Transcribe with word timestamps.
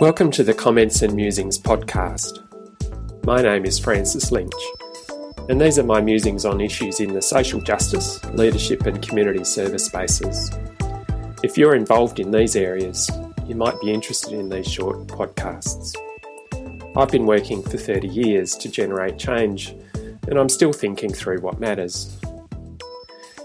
Welcome 0.00 0.30
to 0.30 0.42
the 0.42 0.54
Comments 0.54 1.02
and 1.02 1.14
Musings 1.14 1.58
podcast. 1.58 2.42
My 3.26 3.42
name 3.42 3.66
is 3.66 3.78
Francis 3.78 4.32
Lynch, 4.32 4.54
and 5.50 5.60
these 5.60 5.78
are 5.78 5.84
my 5.84 6.00
musings 6.00 6.46
on 6.46 6.62
issues 6.62 7.00
in 7.00 7.12
the 7.12 7.20
social 7.20 7.60
justice, 7.60 8.24
leadership, 8.32 8.86
and 8.86 9.06
community 9.06 9.44
service 9.44 9.84
spaces. 9.84 10.52
If 11.42 11.58
you're 11.58 11.74
involved 11.74 12.18
in 12.18 12.30
these 12.30 12.56
areas, 12.56 13.10
you 13.46 13.54
might 13.54 13.78
be 13.82 13.92
interested 13.92 14.32
in 14.32 14.48
these 14.48 14.66
short 14.66 15.06
podcasts. 15.06 15.94
I've 16.96 17.10
been 17.10 17.26
working 17.26 17.62
for 17.62 17.76
30 17.76 18.08
years 18.08 18.54
to 18.54 18.70
generate 18.70 19.18
change, 19.18 19.76
and 20.26 20.38
I'm 20.38 20.48
still 20.48 20.72
thinking 20.72 21.12
through 21.12 21.42
what 21.42 21.60
matters. 21.60 22.16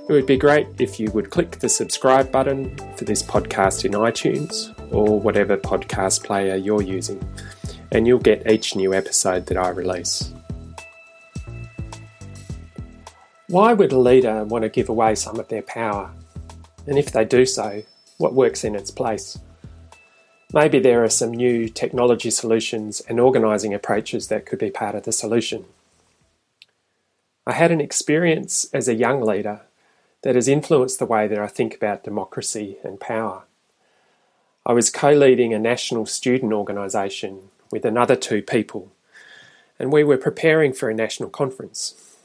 It 0.07 0.13
would 0.13 0.25
be 0.25 0.37
great 0.37 0.67
if 0.79 1.01
you 1.01 1.11
would 1.11 1.31
click 1.31 1.59
the 1.59 1.67
subscribe 1.67 2.31
button 2.31 2.77
for 2.95 3.03
this 3.03 3.21
podcast 3.21 3.83
in 3.83 3.91
iTunes 3.91 4.73
or 4.91 5.19
whatever 5.19 5.57
podcast 5.57 6.23
player 6.23 6.55
you're 6.55 6.81
using, 6.81 7.23
and 7.91 8.07
you'll 8.07 8.19
get 8.19 8.49
each 8.49 8.75
new 8.75 8.93
episode 8.93 9.45
that 9.47 9.57
I 9.57 9.69
release. 9.69 10.31
Why 13.47 13.73
would 13.73 13.91
a 13.91 13.99
leader 13.99 14.43
want 14.43 14.63
to 14.63 14.69
give 14.69 14.89
away 14.89 15.15
some 15.15 15.39
of 15.39 15.47
their 15.49 15.61
power? 15.61 16.11
And 16.87 16.97
if 16.97 17.11
they 17.11 17.25
do 17.25 17.45
so, 17.45 17.83
what 18.17 18.33
works 18.33 18.63
in 18.63 18.75
its 18.75 18.91
place? 18.91 19.37
Maybe 20.53 20.79
there 20.79 21.03
are 21.03 21.09
some 21.09 21.31
new 21.31 21.67
technology 21.67 22.31
solutions 22.31 23.01
and 23.01 23.19
organising 23.19 23.73
approaches 23.73 24.29
that 24.29 24.45
could 24.45 24.59
be 24.59 24.71
part 24.71 24.95
of 24.95 25.03
the 25.03 25.11
solution. 25.11 25.65
I 27.45 27.51
had 27.51 27.71
an 27.71 27.81
experience 27.81 28.65
as 28.73 28.87
a 28.87 28.95
young 28.95 29.21
leader 29.21 29.61
that 30.23 30.35
has 30.35 30.47
influenced 30.47 30.97
the 30.97 31.05
way 31.05 31.27
that 31.27 31.37
I 31.37 31.47
think 31.47 31.75
about 31.75 32.03
democracy 32.03 32.77
and 32.83 32.99
power. 32.99 33.43
I 34.67 34.73
was 34.73 34.89
co 34.89 35.11
leading 35.11 35.53
a 35.53 35.59
national 35.59 36.07
student 36.07 36.51
organisation 36.51 37.49
with 37.71 37.85
another 37.85 38.15
two 38.15 38.41
people, 38.41 38.91
and 39.77 39.93
we 39.93 40.03
were 40.03 40.17
preparing 40.17 40.73
for 40.73 40.89
a 40.89 40.93
national 40.93 41.29
conference. 41.29 42.15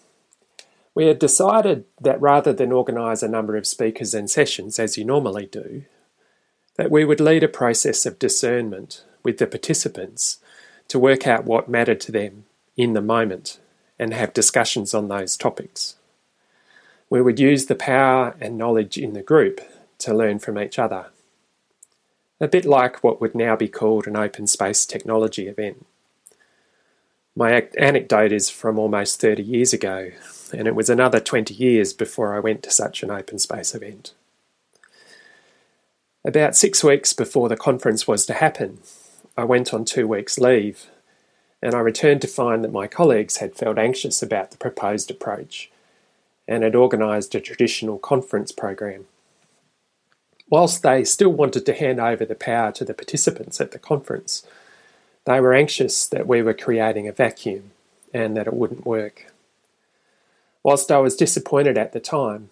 We 0.95 1.07
had 1.07 1.19
decided 1.19 1.85
that 2.01 2.21
rather 2.21 2.53
than 2.53 2.73
organise 2.73 3.23
a 3.23 3.29
number 3.29 3.57
of 3.57 3.67
speakers 3.67 4.15
and 4.15 4.31
sessions 4.31 4.79
as 4.79 4.97
you 4.97 5.05
normally 5.05 5.47
do, 5.47 5.85
that 6.77 6.91
we 6.91 7.05
would 7.05 7.21
lead 7.21 7.43
a 7.43 7.49
process 7.49 8.07
of 8.07 8.19
discernment 8.19 9.05
with 9.23 9.37
the 9.37 9.47
participants 9.47 10.39
to 10.89 10.99
work 10.99 11.27
out 11.27 11.45
what 11.45 11.69
mattered 11.69 12.01
to 12.01 12.13
them 12.13 12.45
in 12.75 12.95
the 12.95 13.03
moment 13.03 13.59
and 13.99 14.15
have 14.15 14.33
discussions 14.33 14.95
on 14.95 15.09
those 15.09 15.37
topics. 15.37 15.97
We 17.11 17.21
would 17.21 17.39
use 17.39 17.67
the 17.67 17.75
power 17.75 18.35
and 18.41 18.57
knowledge 18.57 18.97
in 18.97 19.13
the 19.13 19.23
group 19.23 19.61
to 19.99 20.15
learn 20.15 20.39
from 20.39 20.59
each 20.59 20.79
other. 20.79 21.07
A 22.41 22.49
bit 22.49 22.65
like 22.65 23.05
what 23.05 23.21
would 23.21 23.35
now 23.35 23.55
be 23.55 23.69
called 23.69 24.07
an 24.07 24.17
open 24.17 24.47
space 24.47 24.87
technology 24.87 25.47
event. 25.47 25.85
My 27.37 27.69
anecdote 27.79 28.33
is 28.33 28.49
from 28.49 28.79
almost 28.79 29.21
30 29.21 29.43
years 29.43 29.75
ago, 29.75 30.11
and 30.53 30.67
it 30.67 30.75
was 30.75 30.89
another 30.89 31.21
20 31.21 31.53
years 31.53 31.93
before 31.93 32.35
I 32.35 32.41
went 32.41 32.63
to 32.63 32.71
such 32.71 33.03
an 33.03 33.11
open 33.11 33.39
space 33.39 33.75
event. 33.75 34.15
About 36.25 36.57
six 36.57 36.83
weeks 36.83 37.13
before 37.13 37.49
the 37.49 37.57
conference 37.57 38.09
was 38.09 38.25
to 38.27 38.35
happen, 38.35 38.79
I 39.37 39.45
went 39.45 39.73
on 39.73 39.85
two 39.85 40.09
weeks' 40.09 40.39
leave, 40.39 40.87
and 41.63 41.75
I 41.75 41.81
returned 41.81 42.23
to 42.23 42.29
find 42.29 42.65
that 42.65 42.73
my 42.73 42.87
colleagues 42.87 43.37
had 43.37 43.55
felt 43.55 43.79
anxious 43.79 44.23
about 44.23 44.51
the 44.51 44.57
proposed 44.57 45.11
approach 45.11 45.71
and 46.49 46.63
had 46.63 46.75
organised 46.75 47.35
a 47.35 47.41
traditional 47.41 47.99
conference 47.99 48.51
program. 48.51 49.07
Whilst 50.51 50.83
they 50.83 51.05
still 51.05 51.33
wanted 51.33 51.65
to 51.65 51.73
hand 51.73 52.01
over 52.01 52.25
the 52.25 52.35
power 52.35 52.73
to 52.73 52.85
the 52.85 52.93
participants 52.93 53.61
at 53.61 53.71
the 53.71 53.79
conference, 53.79 54.45
they 55.25 55.41
were 55.41 55.55
anxious 55.55 56.07
that 56.09 56.27
we 56.27 56.43
were 56.43 56.55
creating 56.55 57.07
a 57.07 57.13
vacuum 57.13 57.71
and 58.13 58.37
that 58.37 58.49
it 58.49 58.55
wouldn't 58.55 58.85
work. 58.85 59.33
Whilst 60.65 60.91
I 60.91 60.99
was 60.99 61.17
disappointed 61.17 61.79
at 61.79 61.93
the 61.93 62.01
time, 62.01 62.51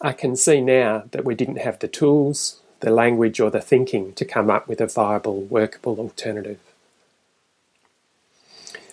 I 0.00 0.12
can 0.12 0.34
see 0.34 0.62
now 0.62 1.04
that 1.10 1.26
we 1.26 1.34
didn't 1.34 1.58
have 1.58 1.78
the 1.78 1.88
tools, 1.88 2.60
the 2.80 2.90
language, 2.90 3.38
or 3.38 3.50
the 3.50 3.60
thinking 3.60 4.14
to 4.14 4.24
come 4.24 4.48
up 4.48 4.66
with 4.66 4.80
a 4.80 4.86
viable, 4.86 5.42
workable 5.42 5.98
alternative. 5.98 6.58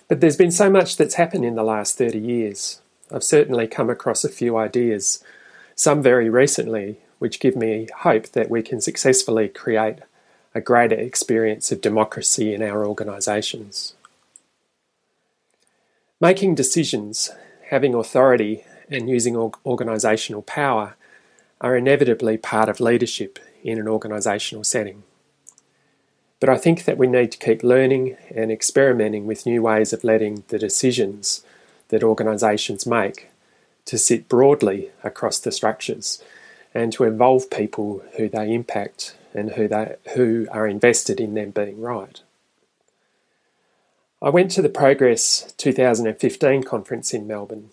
But 0.06 0.20
there's 0.20 0.36
been 0.36 0.50
so 0.50 0.68
much 0.68 0.98
that's 0.98 1.14
happened 1.14 1.46
in 1.46 1.54
the 1.54 1.62
last 1.62 1.96
30 1.96 2.18
years. 2.18 2.80
I've 3.10 3.24
certainly 3.24 3.66
come 3.66 3.88
across 3.88 4.22
a 4.22 4.28
few 4.28 4.58
ideas, 4.58 5.24
some 5.74 6.02
very 6.02 6.28
recently, 6.28 6.98
which 7.18 7.40
give 7.40 7.56
me 7.56 7.88
hope 7.98 8.28
that 8.30 8.50
we 8.50 8.62
can 8.62 8.80
successfully 8.80 9.48
create 9.48 9.98
a 10.54 10.60
greater 10.60 10.94
experience 10.94 11.70
of 11.70 11.80
democracy 11.80 12.54
in 12.54 12.62
our 12.62 12.86
organisations. 12.86 13.94
Making 16.20 16.54
decisions, 16.54 17.30
having 17.70 17.94
authority, 17.94 18.64
and 18.90 19.08
using 19.08 19.34
organisational 19.34 20.44
power 20.44 20.96
are 21.60 21.76
inevitably 21.76 22.36
part 22.36 22.68
of 22.68 22.80
leadership 22.80 23.38
in 23.62 23.78
an 23.78 23.86
organisational 23.86 24.64
setting. 24.64 25.02
But 26.40 26.48
I 26.48 26.56
think 26.56 26.84
that 26.84 26.98
we 26.98 27.06
need 27.06 27.32
to 27.32 27.38
keep 27.38 27.62
learning 27.62 28.16
and 28.34 28.50
experimenting 28.50 29.26
with 29.26 29.46
new 29.46 29.62
ways 29.62 29.92
of 29.92 30.04
letting 30.04 30.44
the 30.48 30.58
decisions 30.58 31.44
that 31.88 32.04
organisations 32.04 32.86
make 32.86 33.28
to 33.86 33.98
sit 33.98 34.28
broadly 34.28 34.90
across 35.02 35.40
the 35.40 35.50
structures 35.50 36.22
and 36.74 36.92
to 36.92 37.04
involve 37.04 37.50
people 37.50 38.02
who 38.16 38.28
they 38.28 38.52
impact 38.52 39.16
and 39.34 39.52
who 39.52 39.68
they 39.68 39.96
who 40.14 40.46
are 40.50 40.66
invested 40.66 41.20
in 41.20 41.34
them 41.34 41.50
being 41.50 41.80
right. 41.80 42.20
I 44.20 44.30
went 44.30 44.50
to 44.52 44.62
the 44.62 44.68
Progress 44.68 45.52
2015 45.58 46.64
conference 46.64 47.14
in 47.14 47.26
Melbourne, 47.26 47.70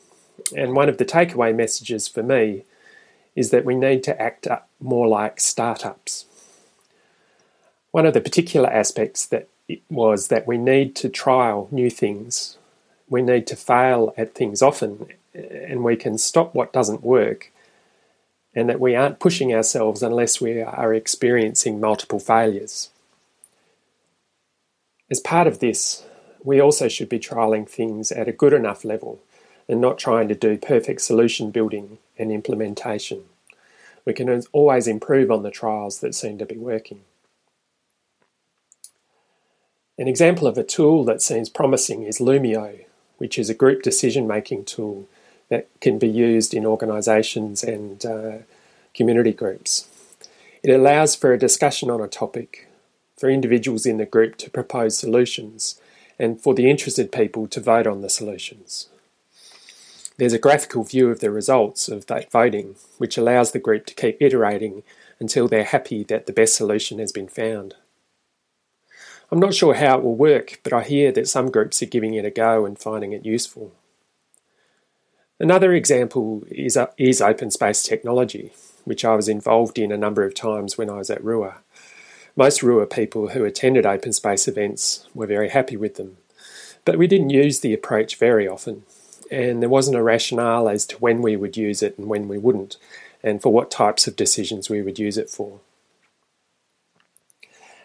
and 0.55 0.75
one 0.75 0.89
of 0.89 0.97
the 0.97 1.05
takeaway 1.05 1.55
messages 1.55 2.07
for 2.07 2.23
me 2.23 2.65
is 3.35 3.49
that 3.49 3.65
we 3.65 3.75
need 3.75 4.03
to 4.03 4.21
act 4.21 4.47
more 4.79 5.07
like 5.07 5.39
startups. 5.39 6.25
One 7.91 8.05
of 8.05 8.13
the 8.13 8.21
particular 8.21 8.71
aspects 8.71 9.25
that 9.27 9.49
was 9.89 10.27
that 10.27 10.45
we 10.45 10.57
need 10.57 10.95
to 10.95 11.09
trial 11.09 11.67
new 11.71 11.89
things 11.89 12.57
we 13.09 13.21
need 13.21 13.47
to 13.47 13.55
fail 13.55 14.13
at 14.17 14.33
things 14.33 14.61
often 14.61 15.07
and 15.33 15.83
we 15.83 15.95
can 15.95 16.17
stop 16.17 16.55
what 16.55 16.73
doesn't 16.73 17.03
work 17.03 17.51
and 18.55 18.69
that 18.69 18.79
we 18.79 18.95
aren't 18.95 19.19
pushing 19.19 19.53
ourselves 19.53 20.01
unless 20.01 20.39
we 20.39 20.61
are 20.61 20.93
experiencing 20.93 21.79
multiple 21.79 22.19
failures. 22.19 22.89
As 25.11 25.19
part 25.19 25.45
of 25.45 25.59
this, 25.59 26.05
we 26.43 26.61
also 26.61 26.87
should 26.87 27.09
be 27.09 27.19
trialling 27.19 27.67
things 27.67 28.11
at 28.11 28.27
a 28.27 28.31
good 28.31 28.53
enough 28.53 28.85
level 28.85 29.19
and 29.67 29.81
not 29.81 29.97
trying 29.97 30.27
to 30.29 30.35
do 30.35 30.57
perfect 30.57 31.01
solution 31.01 31.51
building 31.51 31.97
and 32.17 32.31
implementation. 32.31 33.23
We 34.05 34.13
can 34.13 34.43
always 34.51 34.87
improve 34.87 35.31
on 35.31 35.43
the 35.43 35.51
trials 35.51 35.99
that 35.99 36.15
seem 36.15 36.37
to 36.37 36.45
be 36.45 36.57
working. 36.57 37.01
An 39.97 40.07
example 40.07 40.47
of 40.47 40.57
a 40.57 40.63
tool 40.63 41.03
that 41.05 41.21
seems 41.21 41.49
promising 41.49 42.03
is 42.03 42.19
Loomio, 42.19 42.85
which 43.17 43.39
is 43.39 43.49
a 43.49 43.55
group 43.55 43.81
decision 43.81 44.27
making 44.27 44.65
tool 44.65 45.07
that 45.49 45.67
can 45.81 45.99
be 45.99 46.07
used 46.07 46.53
in 46.53 46.65
organisations 46.65 47.63
and 47.63 48.05
uh, 48.05 48.37
community 48.93 49.31
groups. 49.31 49.87
It 50.63 50.71
allows 50.71 51.15
for 51.15 51.31
a 51.31 51.39
discussion 51.39 51.91
on 51.91 52.01
a 52.01 52.07
topic, 52.07 52.67
for 53.17 53.29
individuals 53.29 53.85
in 53.85 53.97
the 53.97 54.05
group 54.05 54.37
to 54.37 54.49
propose 54.49 54.97
solutions, 54.97 55.79
and 56.17 56.41
for 56.41 56.53
the 56.53 56.69
interested 56.69 57.11
people 57.11 57.47
to 57.47 57.59
vote 57.59 57.85
on 57.85 58.01
the 58.01 58.09
solutions. 58.09 58.89
There's 60.17 60.33
a 60.33 60.39
graphical 60.39 60.83
view 60.83 61.09
of 61.09 61.19
the 61.19 61.29
results 61.29 61.89
of 61.89 62.05
that 62.07 62.31
voting, 62.31 62.75
which 62.97 63.17
allows 63.17 63.51
the 63.51 63.59
group 63.59 63.85
to 63.87 63.93
keep 63.93 64.17
iterating 64.21 64.83
until 65.19 65.47
they're 65.47 65.65
happy 65.65 66.03
that 66.05 66.25
the 66.25 66.33
best 66.33 66.55
solution 66.55 66.99
has 66.99 67.11
been 67.11 67.27
found. 67.27 67.75
I'm 69.31 69.39
not 69.39 69.53
sure 69.53 69.73
how 69.73 69.97
it 69.97 70.03
will 70.03 70.15
work, 70.15 70.61
but 70.63 70.71
I 70.71 70.83
hear 70.83 71.11
that 71.11 71.27
some 71.27 71.51
groups 71.51 71.81
are 71.81 71.87
giving 71.87 72.13
it 72.13 72.25
a 72.25 72.29
go 72.29 72.65
and 72.65 72.79
finding 72.79 73.11
it 73.11 73.25
useful. 73.25 73.73
Another 75.39 75.73
example 75.73 76.43
is, 76.49 76.77
uh, 76.77 76.87
is 76.97 77.21
open 77.21 77.51
space 77.51 77.83
technology, 77.83 78.53
which 78.85 79.03
I 79.03 79.15
was 79.15 79.27
involved 79.27 79.77
in 79.77 79.91
a 79.91 79.97
number 79.97 80.23
of 80.23 80.33
times 80.33 80.77
when 80.77 80.89
I 80.89 80.97
was 80.97 81.09
at 81.09 81.23
RUA. 81.23 81.55
Most 82.37 82.61
RUA 82.61 82.89
people 82.89 83.29
who 83.29 83.43
attended 83.43 83.85
open 83.85 84.13
space 84.13 84.47
events 84.47 85.07
were 85.13 85.27
very 85.27 85.49
happy 85.49 85.75
with 85.75 85.95
them, 85.95 86.17
but 86.85 86.97
we 86.97 87.07
didn't 87.07 87.31
use 87.31 87.59
the 87.59 87.73
approach 87.73 88.15
very 88.15 88.47
often, 88.47 88.83
and 89.29 89.61
there 89.61 89.69
wasn't 89.69 89.97
a 89.97 90.03
rationale 90.03 90.69
as 90.69 90.85
to 90.85 90.97
when 90.97 91.21
we 91.21 91.35
would 91.35 91.57
use 91.57 91.83
it 91.83 91.97
and 91.97 92.07
when 92.07 92.29
we 92.29 92.37
wouldn't, 92.37 92.77
and 93.21 93.41
for 93.41 93.51
what 93.51 93.69
types 93.69 94.07
of 94.07 94.15
decisions 94.15 94.69
we 94.69 94.81
would 94.81 94.99
use 94.99 95.17
it 95.17 95.29
for. 95.29 95.59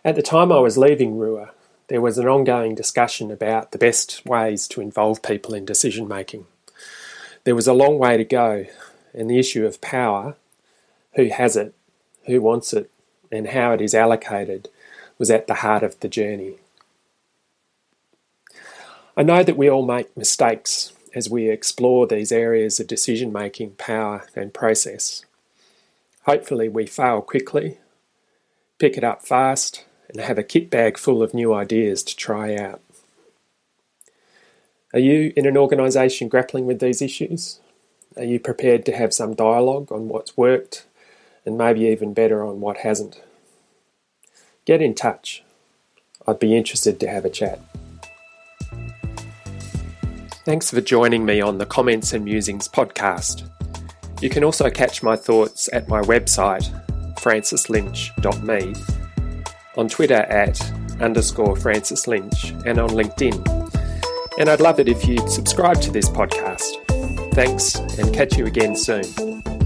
At 0.05 0.15
the 0.15 0.23
time 0.23 0.53
I 0.53 0.61
was 0.61 0.79
leaving 0.79 1.19
RUA, 1.19 1.51
there 1.89 2.01
was 2.01 2.17
an 2.17 2.29
ongoing 2.29 2.77
discussion 2.77 3.33
about 3.33 3.73
the 3.73 3.79
best 3.79 4.25
ways 4.25 4.69
to 4.69 4.81
involve 4.81 5.23
people 5.23 5.53
in 5.53 5.65
decision 5.65 6.07
making. 6.07 6.47
There 7.45 7.55
was 7.55 7.67
a 7.67 7.73
long 7.73 7.99
way 7.99 8.17
to 8.17 8.25
go, 8.25 8.67
and 9.15 9.31
the 9.31 9.39
issue 9.39 9.65
of 9.65 9.81
power 9.81 10.37
who 11.15 11.29
has 11.29 11.57
it, 11.57 11.75
who 12.27 12.41
wants 12.41 12.73
it, 12.73 12.91
and 13.33 13.49
how 13.49 13.73
it 13.73 13.81
is 13.81 13.95
allocated 13.95 14.69
was 15.19 15.31
at 15.31 15.47
the 15.47 15.55
heart 15.55 15.83
of 15.83 15.99
the 16.01 16.09
journey. 16.09 16.57
I 19.17 19.23
know 19.23 19.43
that 19.43 19.57
we 19.57 19.69
all 19.69 19.85
make 19.85 20.17
mistakes 20.17 20.93
as 21.15 21.29
we 21.29 21.49
explore 21.49 22.07
these 22.07 22.31
areas 22.31 22.79
of 22.79 22.87
decision 22.87 23.33
making, 23.33 23.73
power, 23.73 24.27
and 24.37 24.55
process. 24.55 25.25
Hopefully, 26.25 26.69
we 26.69 26.87
fail 26.87 27.21
quickly, 27.21 27.79
pick 28.79 28.97
it 28.97 29.05
up 29.05 29.25
fast, 29.25 29.85
and 30.09 30.21
have 30.21 30.39
a 30.39 30.43
kit 30.43 30.71
bag 30.71 30.99
full 30.99 31.23
of 31.23 31.35
new 31.35 31.53
ideas 31.53 32.03
to 32.03 32.17
try 32.17 32.55
out. 32.55 32.81
Are 34.93 34.99
you 34.99 35.33
in 35.37 35.47
an 35.47 35.57
organisation 35.57 36.29
grappling 36.29 36.67
with 36.67 36.81
these 36.81 37.01
issues? 37.01 37.61
Are 38.17 38.25
you 38.25 38.41
prepared 38.41 38.85
to 38.87 38.93
have 38.93 39.15
some 39.15 39.35
dialogue 39.35 39.93
on 39.93 40.09
what's 40.09 40.37
worked 40.37 40.85
and 41.47 41.57
maybe 41.57 41.83
even 41.83 42.13
better 42.13 42.43
on 42.43 42.61
what 42.61 42.79
hasn't? 42.79 43.23
Get 44.65 44.83
in 44.83 44.97
touch. 44.97 45.45
I'd 46.27 46.41
be 46.41 46.57
interested 46.57 46.99
to 46.99 47.09
have 47.09 47.25
a 47.25 47.31
chat. 47.31 47.61
Thanks 50.45 50.71
for 50.73 50.81
joining 50.81 51.25
me 51.25 51.41
on 51.41 51.59
the 51.59 51.67
Comments 51.67 52.13
and 52.13 52.25
Musings 52.25 52.67
podcast. 52.67 53.49
You 54.21 54.29
can 54.29 54.43
also 54.43 54.71
catch 54.71 55.05
my 55.05 55.15
thoughts 55.15 55.69
at 55.73 55.89
my 55.89 56.01
website, 56.01 56.69
francislynch.me, 57.21 58.75
on 59.77 59.89
Twitter 59.89 60.15
at 60.15 60.61
underscore 61.01 61.55
Francis 61.55 62.09
Lynch, 62.09 62.51
and 62.67 62.81
on 62.81 62.91
LinkedIn 62.91 63.60
and 64.41 64.49
I'd 64.49 64.61
love 64.61 64.81
it 64.81 64.89
if 64.89 65.07
you'd 65.07 65.31
subscribe 65.31 65.83
to 65.83 65.91
this 65.91 66.09
podcast. 66.09 66.83
Thanks, 67.35 67.77
and 67.99 68.13
catch 68.13 68.39
you 68.39 68.47
again 68.47 68.75
soon. 68.75 69.60